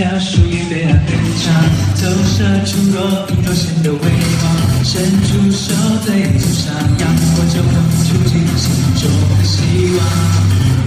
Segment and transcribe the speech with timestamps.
[0.00, 1.12] 掉属于罪恶猎
[1.44, 1.52] 场
[2.00, 4.96] 投射出若隐若现的微光伸
[5.28, 5.74] 出手
[6.06, 10.06] 对抗沙场光就能触及心中的希望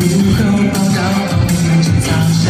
[0.02, 0.04] 午
[0.34, 0.42] 后
[0.74, 2.10] 报到旁边正苍
[2.42, 2.50] 穹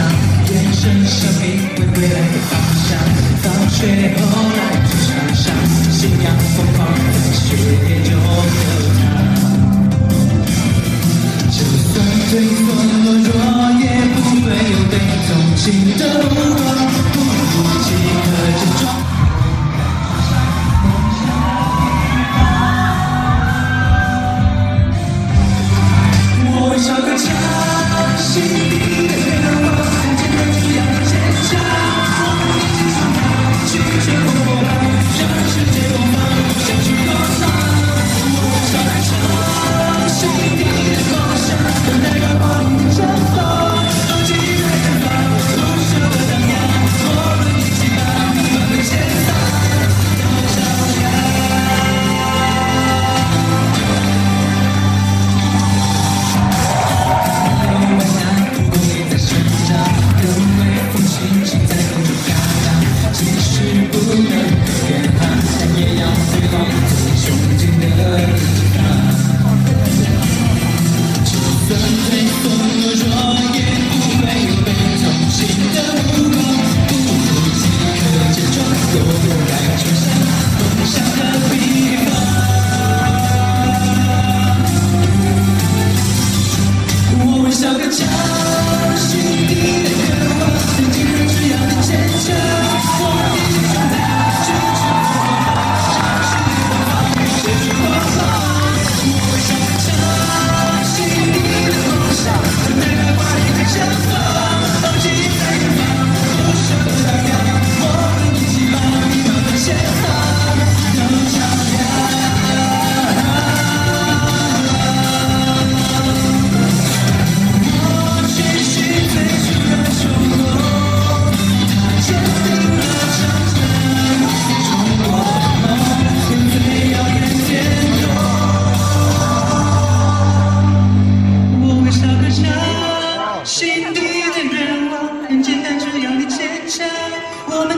[0.54, 2.98] 延伸生命为未来的方向
[3.44, 4.24] 放学后
[4.56, 5.54] 篮球场上
[5.92, 7.58] 信仰疯狂的学
[7.90, 8.83] 院中的
[15.64, 16.63] 新的路途。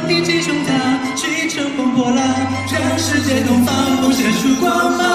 [0.08, 2.18] 挺起胸膛去乘风破浪
[2.72, 5.15] 让世界东方红限出光芒